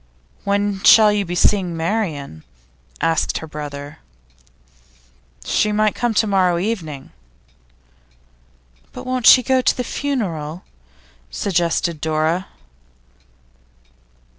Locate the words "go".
9.43-9.61